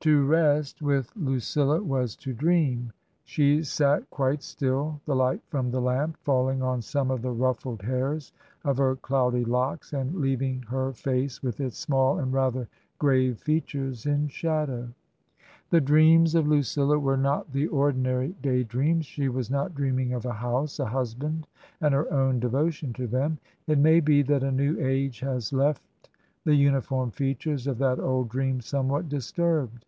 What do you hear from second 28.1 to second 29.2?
dream somewhat